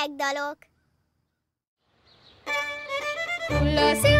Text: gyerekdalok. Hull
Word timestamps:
gyerekdalok. 0.00 0.58
Hull 3.48 4.19